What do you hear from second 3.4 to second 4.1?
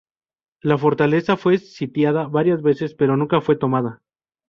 tomada.